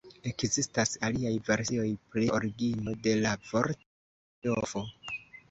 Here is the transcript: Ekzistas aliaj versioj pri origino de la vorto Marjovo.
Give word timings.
Ekzistas 0.27 0.95
aliaj 1.09 1.33
versioj 1.49 1.85
pri 2.15 2.25
origino 2.39 2.97
de 3.09 3.15
la 3.27 3.35
vorto 3.53 3.87
Marjovo. 3.93 4.85